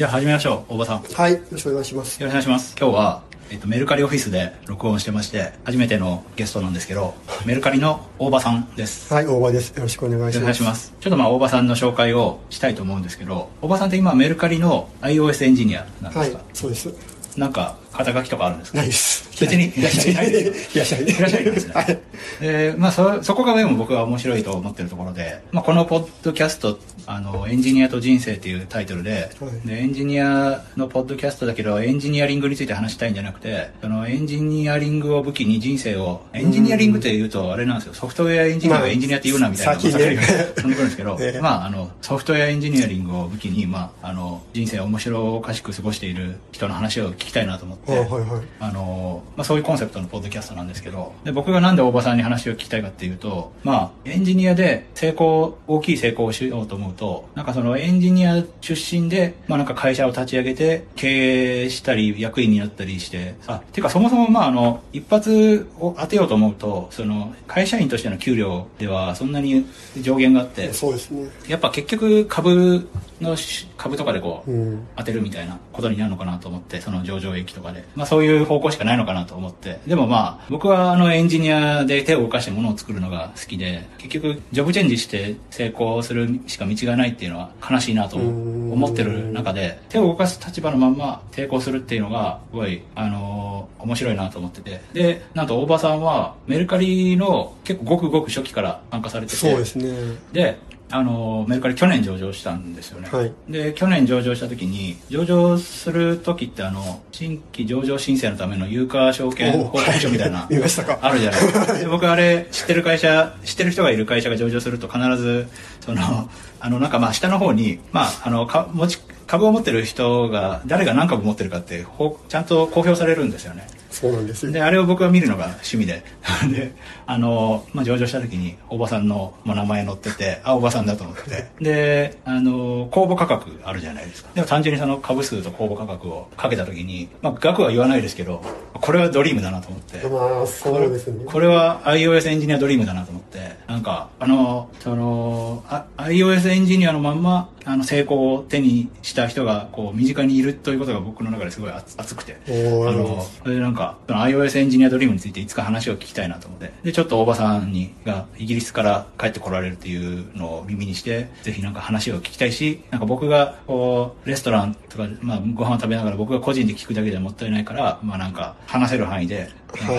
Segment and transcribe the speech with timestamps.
[0.00, 1.02] じゃあ始めましょう、大場さん。
[1.02, 2.22] よはい、よろしくお願いします。
[2.22, 2.74] ろしくお願いします。
[2.80, 7.12] 今日は、えっと、メルカリオフィスで録音してまして、初めてのゲストなんですけど、
[7.44, 9.12] メルカリの大場さんです。
[9.12, 9.76] はい、大場です。
[9.76, 10.38] よろしくお願いします。
[10.38, 10.94] お願いします。
[10.98, 16.88] ちょっとまあ、大場さんの紹介をしたいと思うんですけど、大場さんって今、メルカリの iOS エンジニアなんはいですか、、そうです。
[17.36, 18.78] なんか、肩書きとかあるんですか？
[18.78, 19.28] ないです。
[19.40, 21.02] 別にいらっしゃいないいらっしゃい。
[21.02, 21.72] いらっしゃいですね。
[21.74, 21.98] はい。
[22.40, 48.42] で、まあそ、そこがでも僕は面白いと思ってるところで、まあ、このポッドキャスト、あの、エンジニアと人生っていうタイトルで、はいで、エンジニアのポッドキャストだけど、エンジニアリングについて話したいんじゃなくて、そのエンジニアリングを武器に人生を、エンジニアリングって言うとあれなんですよ、ソフトウェアエンジニアがまあエンジニアって言うなみたいな、まさかりが飛んでくるんですけど、 ええまあ、あの、ソフトウェアエンジニアリングを武器に、まあ、あの、人生を面白おかしく過ごしている人の話を聞きたいなと思って、あはいはい。
[48.60, 69.66] あの、まあ、そういうコンセプトのポッドキャストなんですけど、で、僕がなんで大場さんに話を聞きたいかっていうと、まあ、エンジニアで成功、大きい成功をしようと思うと、なんかそのエンジニア出身で、まあなんか会社を立ち上げて、経営したり、役員になったりして、あ、てかそもそもまああの、一発を当てようと思うと、その、会社員としての給料ではそんなに
[70.00, 71.28] 上限があって、そうですね。
[71.48, 72.88] やっぱ結局株
[73.20, 74.86] のし、株とかでこう、うん。
[74.96, 77.84] 当てるみたいなことになるのかなと思って、その上場益とかで。
[77.94, 79.80] まあそういう方向しかないのかなと思って。
[79.86, 94.80] でもまあ、僕はあのエンジニアで手を動かして物を作るのが好きで、結局ジョブチェンジして成功するしか道がないっていうのは悲しいなと思ってる中で、手を動かす立場のまんま成功するっていうのが、すごい、あのー面白いなと思ってて。
[94.92, 99.90] で、なんと大場さんはメルカリの結構ごくごく初期から参加されてて、そうですね。
[100.32, 100.58] で、
[100.92, 103.08] あの、メルカリ去年上場したんですよね。
[103.10, 111.72] はいで、去年上場した時に、上場する時ってあの、新規上場申請のための有価証券報告書みたいなお、見ましたかあるじゃないですか。
[111.74, 115.48] で僕あれ、知ってる会社、知ってる人がいる会社が上場すると必ず、
[115.80, 116.28] その、
[116.60, 123.66] あの、なんかまあ下の方に、まあ、あの、か持ち、株を持ってる人が、誰が何株持ってるかって、ほちゃんと公表されるんですよね。
[123.90, 124.52] そうなんですよ。
[124.52, 126.02] で、あれを僕は見るのが趣味で。
[126.50, 126.72] で、
[127.06, 131.46] あの、まあ、上場した時に、おばさんの名前載ってて、あ、おばさんだと思って。
[131.60, 134.30] で、あの、公募価格あるじゃないですか。
[134.34, 138.42] でも単純にその株数と公募価格をかけた時に、まあ、額は言わないですけど、
[138.74, 140.06] これはドリームだなと思って。
[140.08, 141.24] まあ、そうですね。
[141.26, 152.38] これは iOS エンジニアドリームだなと思って、なんか、あの、その、あ iOS エンジニアのまんま、あの、成功を手にした人が、こう、身近にいるということが僕の中ですごい熱熱くて。
[152.46, 152.50] あ
[152.92, 156.72] の、それでなんか、その iOS エンジニアドリームについていつか話を聞きたいなと思って。
[156.82, 169.50] で、ちょっと大場さんに、が、イギリスから帰ってこられるっていうのを耳にして、ぜひなんか話を聞きたいし、なんか僕が、こう、レストランとか、まあ、ご飯を食べながら僕が個人で聞くだけではもったいないから、まあなんか、話せる範囲で、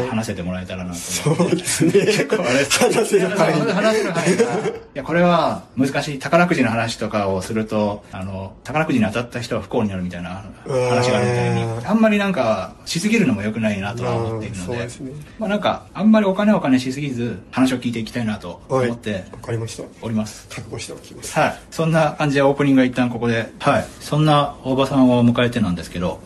[0.10, 1.56] 話せてもらえたらなと思って。
[1.56, 1.92] そうですね。
[2.06, 4.44] 結構あれ話せる範囲いや話せる範囲が。
[4.44, 4.48] い
[4.94, 6.20] や、これは難しい。
[6.20, 18.88] 宝くじの話とかをすると、あの、宝くじに当たった人は不幸になるみたいな話があるみたいにう、んあんまりなんか、しすぎるのも良くないなとは思っているのでまあそうですね、まあなんか、あんまりお金お金しすぎず、話を聞いていきたいなとはい。
[18.88, 19.84] 思ってわかりました。
[20.02, 20.48] おります。
[20.50, 21.40] 覚悟しておきます。
[21.40, 21.60] はい。
[21.70, 23.86] そんな感じでオープニングが一旦ここで、はい。
[24.00, 26.20] そんな大場さんを迎えてなんですけど、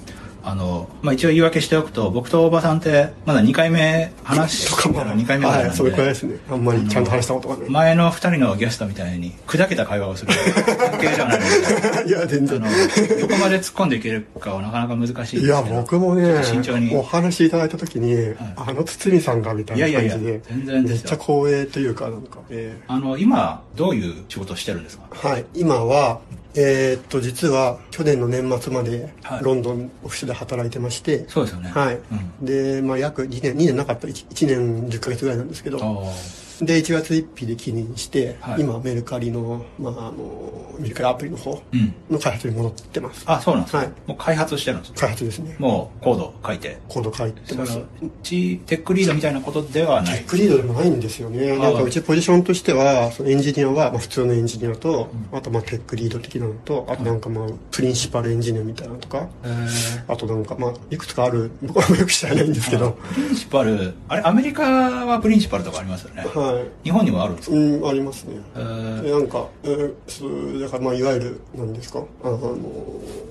[0.48, 6.38] あの、まあ、一応言い訳しておくと、僕と大場さんって、まだ2回目、話してたら2回目なんはい、で、それくらいですね。
[6.52, 7.70] あんまりちゃんと話したことがない。
[7.72, 10.32] 前の2人のゲストみたいに、砕けた会話をする
[10.92, 12.62] 関係じゃないので、 いや、全然。
[12.62, 12.68] ど
[13.28, 15.42] こまで突っ込んでいけるかはなかなか難しい。
[15.42, 18.16] いや、僕もね慎重に、お話しいただいたときに、
[18.56, 25.06] あの堤さんがみたいないやいやいや感じで、全然めっちゃ光栄というか、なんか、えあの、今、どういう仕事をしてるんですか？
[25.12, 26.20] ーはい、今は、
[26.58, 31.70] えーっと、実は、去年の年末まではい、ロンドンオフィスで働いてまして、そうですよね。
[31.70, 31.96] はい。
[31.96, 41.94] うんで、まあ、約2年、2年なかった、1, 1年10ヶ月ぐらいなんですけど、おーで、1月1日で起任して、はい今、メルカリの、まあ、あの、メルカリアプリの方うん。
[42.10, 43.24] の開発に戻ってます。
[43.26, 45.56] あ、そうなんですか、はいもう開発してるんですか開発ですね。
[45.60, 46.78] もうコード書いて。
[46.88, 47.78] コード書いてます。
[47.78, 47.86] う
[48.24, 51.54] ち tech lead みたいなことではない tech lead でもないんですよね。
[51.54, 64.64] あなんかうちポジションとしては、そのエンジニアはまあ普通のエンジニアと、あとまあテックリード的なのと、あとなんかまあ principal engineer みたいなのとか、えーあとなんかまあいくつかある、僕はよく知らないんですけど、プリンシパル、あれ、アメリカ
[65.06, 66.22] は principal とかありますよね。
[66.22, 66.45] はい。
[66.84, 68.36] 日本にもあるんですか、うん、ありますね。
[68.56, 72.58] えーでなんか、えーだからまあいわゆる、なんですか、あの、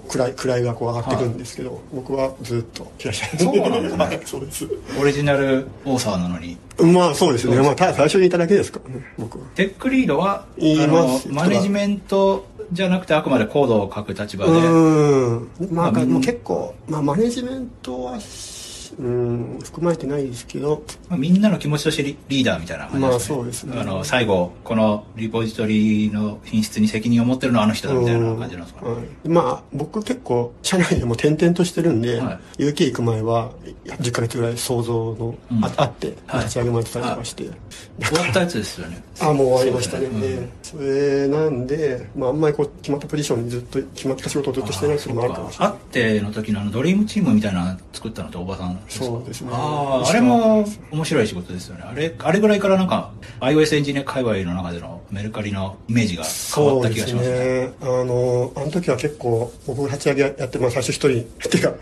[0.08, 3.38] 位、位がこう上がってくるんですけど、僕はずっといらっしゃる。
[3.38, 4.68] そうなんですねはい、 そうです。
[5.00, 6.56] オリジナルオーサーなのに？
[6.78, 7.56] まあそうですね。
[7.56, 9.44] まあただ最初にいただけですからね、僕は。
[9.54, 15.48] テックリードは、あのマネジメントじゃなくてあくまでコードを書く立場で、うん。
[15.70, 18.53] まあ、う結構、まあ、マネジメントはし
[18.98, 20.82] うん含まれてないですけど。
[21.08, 23.36] まあ、みんなの気持ちとしてリリーダーみたいな感じまあですね。
[23.36, 23.80] そうですね。
[23.80, 28.92] あの、最後、このリポジトリの品質に責任を持ってるのはあの人だみたいな感じなんですかね。
[28.92, 33.52] はい、まあ僕結構社内でも転々としてるんで、は UK 行く前は
[33.86, 35.64] 10ヶ月ぐらい想像の、うん。
[35.64, 36.40] ああってはい。
[36.44, 37.44] 立ち上げましたりとかして、
[38.02, 39.02] 終わったやつですよね。
[39.20, 40.06] あもう終わりましたね。
[40.06, 40.20] そね。
[40.20, 45.78] でそれなんで、まあ、あんまりこう決まったポジションにずっと決まった仕事をずっとしてないっていうのもあるかもしれあない。
[45.78, 51.82] っての時のあのドリームチームみたいなの作ったのって大場さんですかそうですねああ、あれも面白い仕事ですよね。
[51.84, 56.24] あれ、あれぐらいからなんか iOS エンジニア界隈の中でのメルカリのイメージが
[56.54, 57.38] 変わった気がしますね。
[57.38, 57.72] ね。
[57.80, 61.74] あのあの時は結構僕が立ち上げやって、まあ、最初一人っていうか、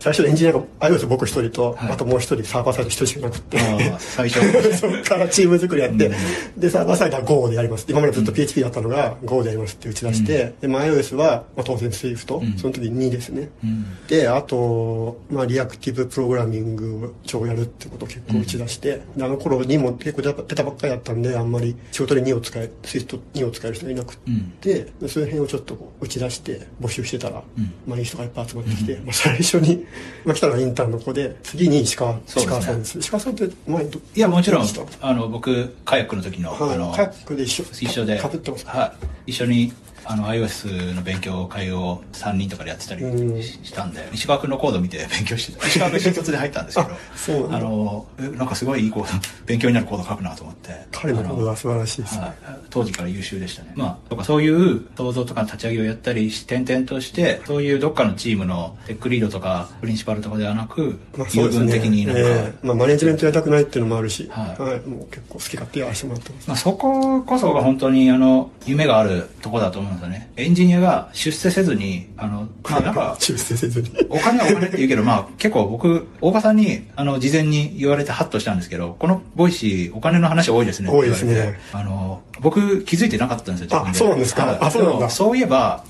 [0.00, 1.92] 最初エンジニアが iOS 僕一人と、はい。
[1.92, 3.58] あともう一人サーバーサイド一人しかなくて。
[3.98, 4.42] 最初。
[4.76, 6.12] そっからチーム作りやって、う
[6.56, 6.60] ん。
[6.60, 7.86] で、サーバーサイドは Go でやります。
[7.88, 12.58] 今までずっと PHP だったのが Go でやりますって打ち出して、で、まあ、iOS は、まあ、当然 Swift、うん。
[12.58, 13.50] その時2ですね。
[13.62, 13.86] うん。
[14.08, 29.84] で、あと、まあ、リアクティブプログラミングを超やるってことを結構打ち出して、であの頃2も結構出た出たばっかりだったんで、あんまり仕事で2を使え、Swift2 を使える人がいなくて、うんで、その辺をちょっとこう打ち出して募集してたら、うんまあ、いい人がいっぱい集まってきて、まあ、最初に、
[30.24, 32.98] まあ、来たのがインターンの子で、次に石川、ね石川さんです。
[32.98, 34.66] 石川さんって前ど、いや、もちろん
[35.00, 37.64] あの、僕、カヤックの時の、たはい、あの、カヤックで一緒。
[37.80, 38.70] 一緒で、かぶってますか？
[38.78, 38.94] は
[39.26, 39.30] い。
[39.32, 39.72] 一緒に、
[40.04, 45.66] あの、iOS の勉強会を3人とかでやってたりうんししたんで、石川君のコード見て 勉強してた。
[45.66, 50.70] 石川君新卒で入ったんですけど あ、の、えなんかすごいいいコード、勉強になるコード書くなと思って。
[50.90, 52.20] 彼のコードあは素晴らしいですね。
[52.20, 52.32] はい、
[52.70, 53.72] 当時から優秀でしたね。
[53.76, 61.72] まあ、とかそういう創造とかの立ち上げをやったりし、転々として、そういうどっかのチームのテックリードとか、プリンシパルとかではなく、まあ、そうですね。
[61.72, 66.48] 的になんか、ええまあ、マネジメントやりたくないっていうのもあるし、ははいい、もう結構好き勝手やらせてもらってます。
[66.48, 70.30] まあ、そここそが本当にあの夢があるとこだと思うんですよね。
[70.36, 73.90] エンジニアが出世せずに、あの、まあなんか、出世せずに。
[74.08, 80.90] お金はお金って言うけど、まあ結構僕、 oobaさんに、あの、事前に言われてハッとしたんですけど、この Voicy お金の話多いですね。
[80.90, 85.84] 多いですねあの、僕気づいてなかったんですよ、あそうなんですかはいあそうなんだそういえば、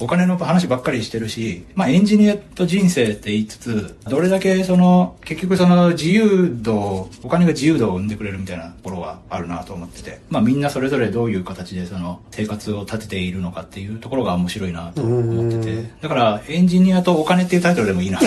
[0.00, 18.26] お金の話ばっかりしてるし、まあエンジニアと人生って言いつつ、どれだけその、結局その自由度、お金が自由度を生んでくれるみたいなところはあるなと思ってて、まあみんなそれぞれどういう形でその生活を立てているのかっていうところが面白いなと思ってて、だからエンジニアとお金っていうタイトルでもいいなって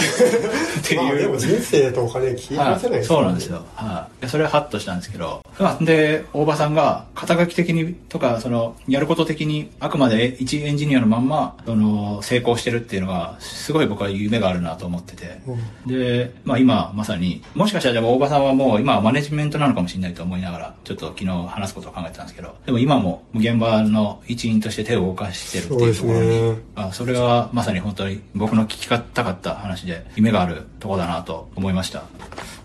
[0.96, 1.02] いう。
[1.04, 3.64] まあ、でも人生とお金切り離せないはい、そうなんですよ。
[3.76, 15.40] はい、でそれはハッとしたんですけど、まあで、大場さんが肩書き的にとか、その、やること的に、あくまで一エンジニアのまんま、その、成功してるっていうのが、すごい僕は夢があるなと思ってて。
[15.86, 32.04] で、まあ今、まさに、もしかしたらでも大場さんはもう今はマネジメントなのかもしれないと思いながら、ちょっと昨日話すことを考えてたんですけど、でも今も現場の一員として手を動かしてるっていうところに、そあそれがまさに本当に僕の聞きたかった話で夢があるとこだなと思いました。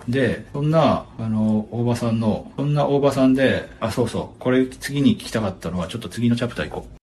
[0.08, 7.03] で、そんな、あの、大場さんの、そんな大場さんで、あ、そうそう、これ次に聞きたかったのは、ちょっと次のチャプター行こう。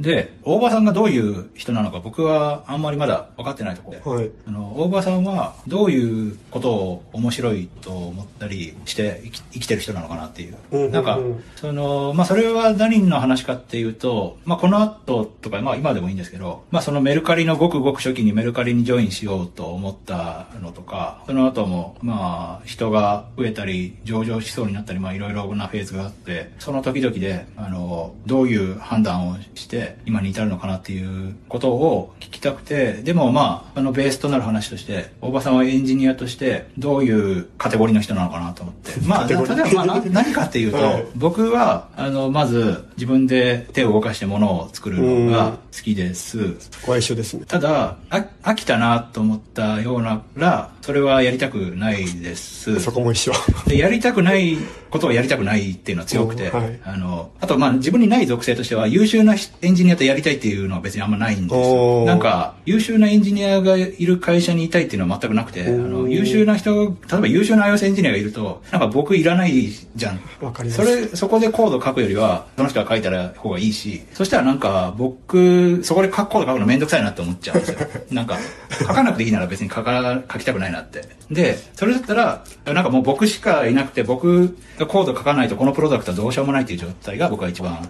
[0.00, 4.30] で、大場さんがどういう人なのか僕はあんまりまだ分かってないところで、はい。
[4.46, 10.56] あの、大場さんはどういうことを面白いと思ったりして生き生きてる人なのかなっていう。
[10.72, 11.18] うんうんうんなんか、
[11.56, 38.92] その、まあ、それは何の話かっていうと、まあ、この後とか、まあ、今でもいいんですけど、まあ、そのメルカリのごくごく初期にメルカリにジョインしようと思ったのとか、その後も、まあ、人が増えたり、上場しそうになったり、まあ、いろいろなフェーズがあって、その時々で、あの、どういう判断をして、今に至るのかなっていうことを聞きたくて、でもまあ、あの、ベースとなる話として、大場さんはエンジニアとして、どういうカテゴリーの人なのかなと思って。
[39.06, 46.60] まあ、例えば、まあ、な何かっていうと、はい僕は、あの、まず、自分で手を動かして物を作るのが好きです。
[46.60, 47.44] そこは一緒ですね。
[47.46, 52.80] ただ、あ飽きたなと思ったようなら、それはやりたくないです。
[52.80, 53.32] そこも一緒。
[53.66, 54.56] で、やりたくない
[54.90, 62.04] ことをやりたくないっていうのは強くて、はいあの、あとまあ自分にない属性としては優秀なエンジニアとやりたいっていうのは別にあんまないんですよ。
[62.04, 70.20] なんか、優秀なエンジニアがいる会社にいたいっていうのは全くなくて、あの、優秀な人、例えば優秀な iOS エンジニアがいると、なんか僕いらないじゃん。
[70.40, 77.78] わかりますそれ、そこでコード書くよりは、その人が書いたら方がいいし、そしたらなんか僕、そこで書くコード書くのめんどくさいなって思っちゃうんですよ。
[78.10, 78.38] なんか、
[78.78, 81.04] 書かなくていいなら別に書か、書きたくないなって。
[81.30, 87.88] で、それだったら、なんかもう僕しかいなくて、僕がコード書かないとこのプロダクトはどうしようもないっていう状態が僕は一番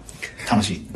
[0.49, 0.87] 楽しい。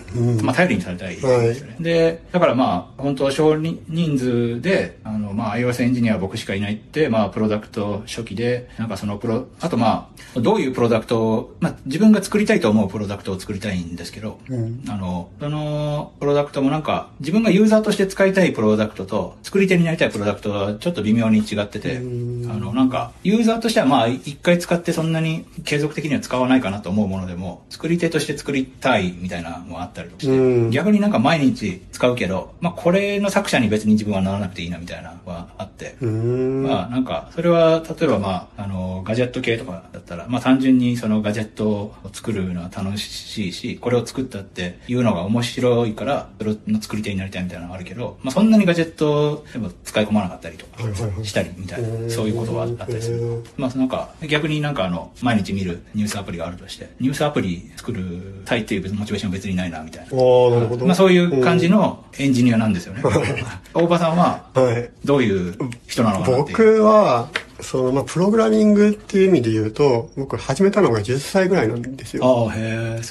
[0.44, 1.76] まあ頼りにされたいですよね。
[1.80, 3.80] で、だからまあ、本当少人
[4.18, 22.42] 数で、あの、まあ iOS エンジニアは僕しかいないって、まあプロダクト初期で、なんかそのプロ、あとまあ、どういうプロダクトを、まあ自分が作りたいと思うプロダクトを作りたいんですけど、うんあの、そのプロダクトもなんか、自分がユーザーとして使いたいプロダクトと、と、作り手になりたいプロダクトはちょっと微妙に違ってて、あうん。
[22.60, 30.70] の、なんか、ユーザーとしてはまあ、一回使ってそんなに継続的には使わないかなと思うものでも、作り手として作りたいみたいなのもあったりとかして、うん。
[30.72, 35.96] 逆になんか毎日使うけど、まあ、これの作者に別に自分はならなくていいなみたいなのはあって。
[36.02, 50.84] まあなんか、それは例えばまあ、あの、ガジェット系とかだったら、まあ単純にそのガジェットを作るのは楽しいし、これを作ったっていうのが面白いから、それの作り手になりたいみたいなのがあるけど、まあそんなにガジェットをでも使い込まなかったりとか
[51.24, 53.44] したりみたいな、うんそういうことはあったりする。
[53.58, 60.08] まあなんか、逆になんかあの、毎日見るニュースアプリがあるとして、ニュースアプリ作るたいっていうモチベーションは別にないなみたいな。
[60.08, 60.86] ああ、なるほど。
[60.86, 63.02] まあそういう感じのエンジニアなんですよね。
[63.74, 64.46] 大場さんは。
[65.04, 65.56] どういう
[65.88, 66.58] 人なのかなっていう。
[66.58, 67.30] 僕は、
[67.62, 72.48] その、まあ、プログラミングっていう意味で言うと、僕始めたのが10歳ぐらいなんですよ。
[72.48, 73.02] ああ、へえ、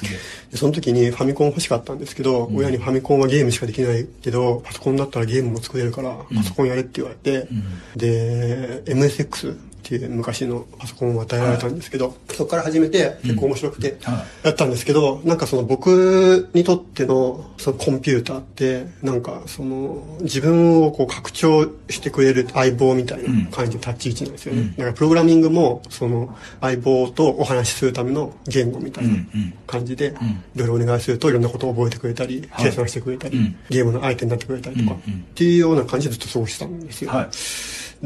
[0.55, 7.47] その時にファミコン欲しかったんですけど、親にファミコンはゲームしかできないけど、パソコンだったらゲームも作れるから、パソコンやれって言われて、
[7.95, 24.73] で、MSX っていう昔のパソコンを与えられたんですけど、そこから始めて結構面白くてはやったんですけど、なんかその僕にとってのそのコンピューターって、なんかその自分をこう拡張してくれる相棒みたいな感じの立ち位置なんですよね。
[24.75, 30.15] だからプログラミングもその相棒とお話しするための言語みたいなうんうん感じで、
[30.55, 32.65] いろいろお願いするといろんなことを覚えてくれたり、はい。
[32.65, 33.55] 計算してくれたり、うん。
[33.69, 37.11] ゲームの相手になってくれたりとか、うんうんっていうような感じでずっと過ごしてたんですよ。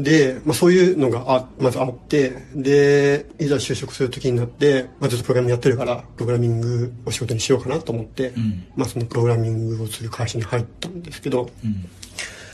[0.00, 0.04] い。
[0.04, 11.88] で、まあそういうのがあ、まずあって、で、いざ就職する時になって、まあずっとプログラミングやってるから、プログラミングを仕事にしようかなと思って、んまあそのプログラミングをする会社に入ったんですけど、うん。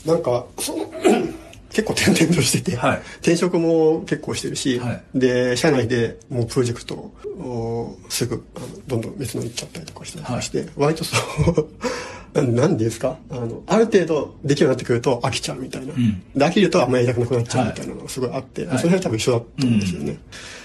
[0.05, 0.85] なんか、その、
[1.69, 11.17] 結構転々としてて、はい転職も結構してるし、はいで、社内でもうプロジェクトをすぐ、あのどんどん別のに行っちゃったりとかしたりとかして、割とそ
[11.51, 11.67] う、
[12.33, 13.17] なんなんですか？
[13.31, 15.93] あの、ある程度できるようになってくると飽きちゃうみたいな。
[15.93, 20.17] んで、飽きるとあんまりやりたくなくなっちゃうみたいなのがすごいあって、はいその辺は多分一緒だったんですよね。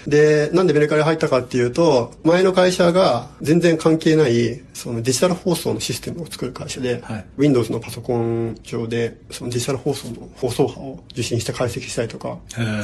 [0.07, 7.25] で、なんでメルカリ入ったかっていうと、前の会社が全然関係ない、そのデジタル放送のシステムを作る会社で、はい。
[7.37, 12.37] Windows のパソコン上で、そのデジタル放送の放送波を受信して解析したりとか、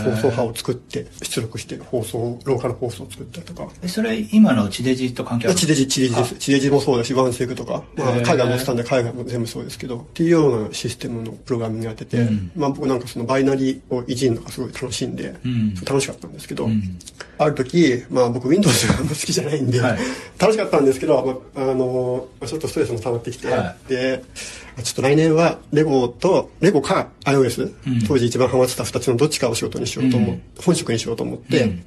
[0.03, 6.36] 放送波を作って出力して放送、ローカル放送を作ったりとか、えそれ、今の地デジと関係ある地デジ、地デジです。
[6.36, 12.51] 地デジもそうだし、ワンセグとか、まあ、海外もしたんで海外も全部そうですけど、っていうようなシステムのプログラミングやってて、うん。
[12.55, 15.74] まあ僕なんかそのバイナリーをいじるのがすごい楽しいんで、ん。
[15.86, 16.81] 楽しかったんですけど、ん。
[17.38, 20.00] ある時、まあ僕 Windows があんま好きじゃないんで、はい。
[20.38, 24.24] 楽しかったんですけど、まあ、あの、ちょっとストレスも溜まってきて、はで、
[24.83, 28.07] ちょっと来年はレゴと、レゴか iOS、ん。
[28.07, 30.41] 当時一番ハマってた二つのどっちかを仕事にしようと思う、うん。
[30.62, 31.83] 本職にしようと思って、うん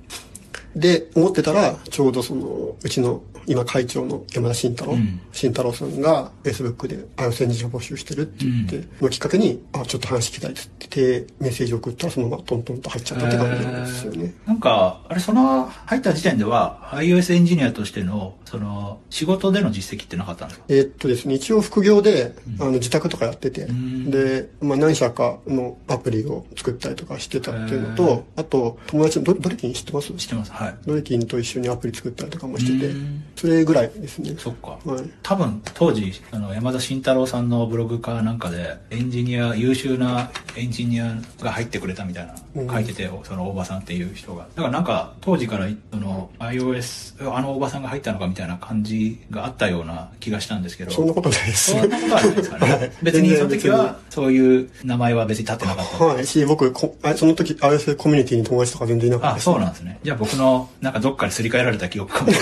[0.75, 5.21] で、思ってたら、ちょうどその、うちの今会長の山田慎太郎、ん。
[5.33, 14.35] 慎太郎さんが Facebook で iOS エンジニア募集してるって言って、のきっかけに、あ、ちょっと話聞きたいって言って、メッセージを送ったらそのままトントンと入っちゃったって感じなんですよね。
[14.47, 20.67] なんか、あれ、その、入った時点では、iOS エンジニアとしての、その、仕事での実績ってなかったんですか？
[20.69, 24.11] えーっとですね、一応副業で、あの、自宅とかやってて、ん。
[24.11, 27.97] で、まあ何社かのアプリを作ったりとかしてたっていうのへー。
[27.97, 30.13] と、あと、友達のドドリキン知ってます？
[30.13, 30.53] 知ってます。
[30.63, 30.75] はい。
[30.87, 34.35] ドリキンと一緒にアプリ作ったりとかもしててうん、それぐらいですね。
[34.39, 34.79] そっか。
[34.85, 35.11] はい。
[35.23, 44.47] 多分、当時、あの、山田慎太郎さんのブログかなんかで、エンジニア、優秀なエンジニアが入ってくれたみたいな、うん書いてて、その大場さんっていう人が。
[44.55, 50.91] だからなんか、当時から、その、iOS、あの大場さんが入ったのかみたいな感じがあったような気がしたんですけど。
[50.91, 51.73] そんなことないです。
[51.73, 52.73] そんなことはないですかね。
[52.73, 56.05] はい別にその時は、そういう名前は別に立ってなかった。
[56.05, 56.27] はい。
[56.27, 59.41] し、僕、こあその時、iOS コミュニティに友達とか全然いなかったあ。
[59.41, 59.99] そうなんですね。
[60.03, 62.33] じゃあ僕の、なんかどっかですり替えられた記憶かも。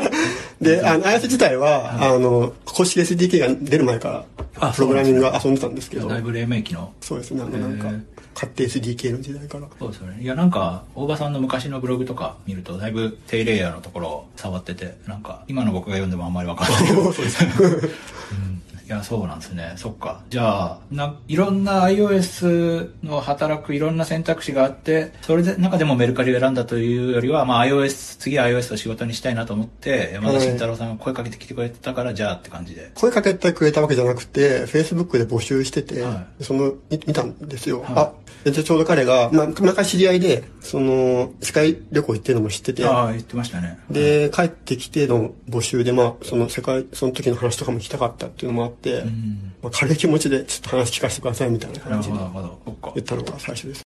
[0.60, 4.24] で、あの、iOS 自体は、あの、公式 SDK が出る前か
[4.58, 6.92] あら、プログラミングが遊んでたんですけど、だいぶ黎明期の。
[7.00, 8.02] そうですね、あの、なんかへー、
[8.34, 9.66] 勝手 SDK の時代から。
[9.78, 10.22] そうですよね。
[10.22, 17.10] いや、なんか、大場さんの昔のブログとか見ると、だいぶ低レイヤーのところを触ってて、なんか、今の僕が読んでもあんまりわかんないけど。
[17.12, 17.44] そうです。
[17.62, 19.72] うんいや、そうなんですね。
[19.76, 20.22] そっか。
[20.28, 32.90] じゃあ、な、いろんな iOS の働くいろんな選択肢があって、それで中でもメルカリを選んだというよりは、まあ iOS、次は iOS を仕事にしたいなと思って、山田慎太郎さんが声かけてきてくれてたから、じゃあって感じで。
[32.94, 37.82] 声かけてくれたわけじゃなくて、Facebook で募集してて、はその、み見たんですよ。
[37.82, 38.12] はいあ、
[38.44, 43.78] でちょうど彼が、まあ、毎回知り合いで、その、世界旅行行ってるのも知ってて、ああ、言ってましたね。
[43.90, 52.18] で、帰ってきての募集で、まあ、その世界、その時の話とかも聞きたかったっていうのもあって、んまあ、軽い気持ちでちょっと話聞かせてくださいみたいな感じで。
[52.94, 53.82] 言ったのが最初です。